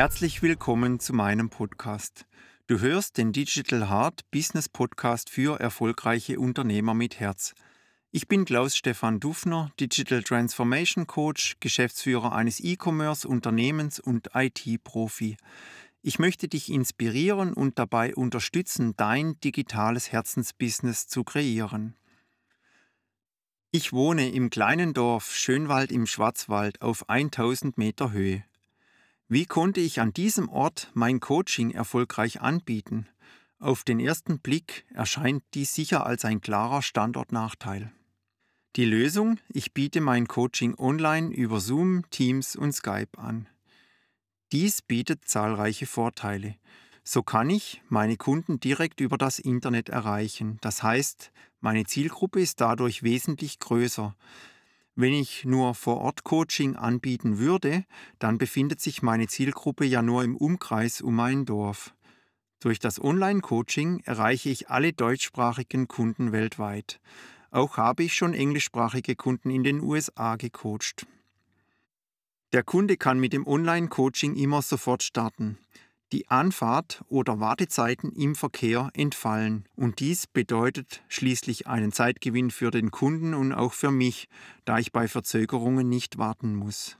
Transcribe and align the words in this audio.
Herzlich 0.00 0.40
willkommen 0.40 0.98
zu 0.98 1.12
meinem 1.12 1.50
Podcast. 1.50 2.24
Du 2.68 2.80
hörst 2.80 3.18
den 3.18 3.32
Digital 3.32 3.90
Heart 3.90 4.22
Business 4.30 4.66
Podcast 4.66 5.28
für 5.28 5.60
erfolgreiche 5.60 6.40
Unternehmer 6.40 6.94
mit 6.94 7.20
Herz. 7.20 7.52
Ich 8.10 8.26
bin 8.26 8.46
Klaus 8.46 8.74
Stefan 8.74 9.20
Dufner, 9.20 9.72
Digital 9.78 10.22
Transformation 10.22 11.06
Coach, 11.06 11.56
Geschäftsführer 11.60 12.32
eines 12.32 12.60
E-Commerce-Unternehmens 12.60 14.00
und 14.00 14.30
IT-Profi. 14.32 15.36
Ich 16.00 16.18
möchte 16.18 16.48
dich 16.48 16.72
inspirieren 16.72 17.52
und 17.52 17.78
dabei 17.78 18.14
unterstützen, 18.14 18.94
dein 18.96 19.38
digitales 19.40 20.12
Herzensbusiness 20.12 21.08
zu 21.08 21.24
kreieren. 21.24 21.94
Ich 23.70 23.92
wohne 23.92 24.30
im 24.30 24.48
kleinen 24.48 24.94
Dorf 24.94 25.34
Schönwald 25.34 25.92
im 25.92 26.06
Schwarzwald 26.06 26.80
auf 26.80 27.06
1000 27.10 27.76
Meter 27.76 28.12
Höhe. 28.12 28.44
Wie 29.32 29.46
konnte 29.46 29.78
ich 29.78 30.00
an 30.00 30.12
diesem 30.12 30.48
Ort 30.48 30.90
mein 30.92 31.20
Coaching 31.20 31.70
erfolgreich 31.70 32.40
anbieten? 32.40 33.06
Auf 33.60 33.84
den 33.84 34.00
ersten 34.00 34.40
Blick 34.40 34.84
erscheint 34.92 35.44
dies 35.54 35.72
sicher 35.72 36.04
als 36.04 36.24
ein 36.24 36.40
klarer 36.40 36.82
Standortnachteil. 36.82 37.92
Die 38.74 38.84
Lösung, 38.84 39.38
ich 39.48 39.72
biete 39.72 40.00
mein 40.00 40.26
Coaching 40.26 40.74
online 40.76 41.32
über 41.32 41.60
Zoom, 41.60 42.10
Teams 42.10 42.56
und 42.56 42.72
Skype 42.72 43.16
an. 43.18 43.48
Dies 44.50 44.82
bietet 44.82 45.28
zahlreiche 45.28 45.86
Vorteile. 45.86 46.56
So 47.04 47.22
kann 47.22 47.50
ich 47.50 47.82
meine 47.88 48.16
Kunden 48.16 48.58
direkt 48.58 48.98
über 49.00 49.16
das 49.16 49.38
Internet 49.38 49.90
erreichen. 49.90 50.58
Das 50.60 50.82
heißt, 50.82 51.30
meine 51.60 51.84
Zielgruppe 51.84 52.40
ist 52.40 52.60
dadurch 52.60 53.04
wesentlich 53.04 53.60
größer. 53.60 54.16
Wenn 54.96 55.12
ich 55.12 55.44
nur 55.44 55.74
Vor-Ort-Coaching 55.74 56.76
anbieten 56.76 57.38
würde, 57.38 57.84
dann 58.18 58.38
befindet 58.38 58.80
sich 58.80 59.02
meine 59.02 59.28
Zielgruppe 59.28 59.84
ja 59.84 60.02
nur 60.02 60.24
im 60.24 60.36
Umkreis 60.36 61.00
um 61.00 61.14
mein 61.14 61.44
Dorf. 61.44 61.94
Durch 62.60 62.78
das 62.78 63.02
Online-Coaching 63.02 64.00
erreiche 64.04 64.50
ich 64.50 64.68
alle 64.68 64.92
deutschsprachigen 64.92 65.88
Kunden 65.88 66.32
weltweit. 66.32 67.00
Auch 67.50 67.78
habe 67.78 68.02
ich 68.02 68.14
schon 68.14 68.34
englischsprachige 68.34 69.16
Kunden 69.16 69.50
in 69.50 69.64
den 69.64 69.80
USA 69.80 70.36
gecoacht. 70.36 71.06
Der 72.52 72.62
Kunde 72.62 72.96
kann 72.96 73.18
mit 73.18 73.32
dem 73.32 73.46
Online-Coaching 73.46 74.34
immer 74.34 74.60
sofort 74.60 75.02
starten 75.02 75.58
die 76.12 76.28
Anfahrt 76.28 77.02
oder 77.08 77.40
Wartezeiten 77.40 78.12
im 78.12 78.34
Verkehr 78.34 78.90
entfallen. 78.94 79.64
Und 79.76 80.00
dies 80.00 80.26
bedeutet 80.26 81.02
schließlich 81.08 81.66
einen 81.66 81.92
Zeitgewinn 81.92 82.50
für 82.50 82.70
den 82.70 82.90
Kunden 82.90 83.34
und 83.34 83.52
auch 83.52 83.72
für 83.72 83.90
mich, 83.90 84.28
da 84.64 84.78
ich 84.78 84.92
bei 84.92 85.08
Verzögerungen 85.08 85.88
nicht 85.88 86.18
warten 86.18 86.54
muss. 86.54 86.96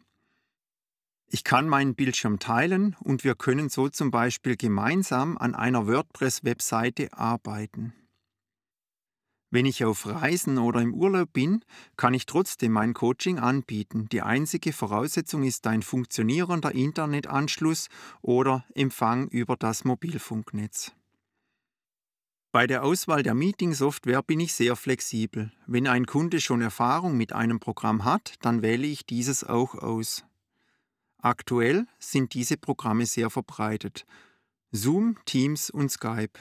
Ich 1.32 1.44
kann 1.44 1.68
meinen 1.68 1.94
Bildschirm 1.94 2.40
teilen 2.40 2.96
und 2.98 3.22
wir 3.22 3.36
können 3.36 3.68
so 3.68 3.88
zum 3.88 4.10
Beispiel 4.10 4.56
gemeinsam 4.56 5.38
an 5.38 5.54
einer 5.54 5.86
WordPress-Webseite 5.86 7.12
arbeiten. 7.12 7.92
Wenn 9.50 9.66
ich 9.66 9.84
auf 9.84 10.06
Reisen 10.06 10.58
oder 10.58 10.80
im 10.80 10.94
Urlaub 10.94 11.32
bin, 11.32 11.64
kann 11.96 12.14
ich 12.14 12.26
trotzdem 12.26 12.72
mein 12.72 12.94
Coaching 12.94 13.40
anbieten. 13.40 14.08
Die 14.10 14.22
einzige 14.22 14.72
Voraussetzung 14.72 15.42
ist 15.42 15.66
ein 15.66 15.82
funktionierender 15.82 16.72
Internetanschluss 16.72 17.88
oder 18.22 18.64
Empfang 18.74 19.26
über 19.28 19.56
das 19.56 19.84
Mobilfunknetz. 19.84 20.92
Bei 22.52 22.66
der 22.66 22.84
Auswahl 22.84 23.22
der 23.22 23.34
Meeting-Software 23.34 24.22
bin 24.22 24.40
ich 24.40 24.52
sehr 24.52 24.76
flexibel. 24.76 25.52
Wenn 25.66 25.86
ein 25.86 26.06
Kunde 26.06 26.40
schon 26.40 26.62
Erfahrung 26.62 27.16
mit 27.16 27.32
einem 27.32 27.60
Programm 27.60 28.04
hat, 28.04 28.34
dann 28.40 28.62
wähle 28.62 28.86
ich 28.86 29.06
dieses 29.06 29.44
auch 29.44 29.74
aus. 29.74 30.24
Aktuell 31.18 31.86
sind 31.98 32.34
diese 32.34 32.56
Programme 32.56 33.06
sehr 33.06 33.30
verbreitet. 33.30 34.06
Zoom, 34.72 35.16
Teams 35.26 35.70
und 35.70 35.90
Skype. 35.90 36.38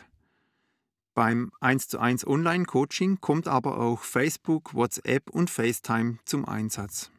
Beim 1.13 1.51
1 1.59 1.87
zu 1.87 1.99
1 1.99 2.25
Online-Coaching 2.25 3.19
kommt 3.19 3.47
aber 3.47 3.79
auch 3.79 4.03
Facebook, 4.03 4.73
WhatsApp 4.73 5.29
und 5.29 5.49
FaceTime 5.49 6.19
zum 6.25 6.45
Einsatz. 6.45 7.11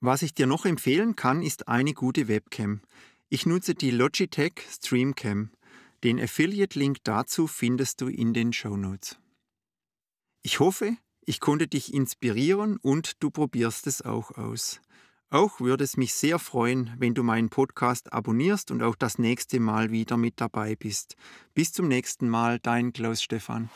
Was 0.00 0.22
ich 0.22 0.34
dir 0.34 0.46
noch 0.46 0.66
empfehlen 0.66 1.16
kann, 1.16 1.42
ist 1.42 1.68
eine 1.68 1.94
gute 1.94 2.28
Webcam. 2.28 2.82
Ich 3.28 3.46
nutze 3.46 3.74
die 3.74 3.90
Logitech 3.90 4.52
Streamcam. 4.70 5.50
Den 6.04 6.20
Affiliate-Link 6.20 6.98
dazu 7.02 7.46
findest 7.46 8.00
du 8.00 8.08
in 8.08 8.34
den 8.34 8.52
Show 8.52 8.76
Notes. 8.76 9.18
Ich 10.42 10.60
hoffe, 10.60 10.96
ich 11.24 11.40
konnte 11.40 11.66
dich 11.66 11.92
inspirieren 11.92 12.76
und 12.76 13.20
du 13.22 13.30
probierst 13.30 13.88
es 13.88 14.02
auch 14.02 14.30
aus. 14.32 14.80
Auch 15.30 15.58
würde 15.58 15.82
es 15.82 15.96
mich 15.96 16.14
sehr 16.14 16.38
freuen, 16.38 16.92
wenn 16.98 17.14
du 17.14 17.24
meinen 17.24 17.48
Podcast 17.48 18.12
abonnierst 18.12 18.70
und 18.70 18.82
auch 18.82 18.94
das 18.94 19.18
nächste 19.18 19.58
Mal 19.58 19.90
wieder 19.90 20.16
mit 20.16 20.40
dabei 20.40 20.76
bist. 20.76 21.16
Bis 21.52 21.72
zum 21.72 21.88
nächsten 21.88 22.28
Mal, 22.28 22.60
dein 22.60 22.92
Klaus 22.92 23.22
Stefan. 23.22 23.68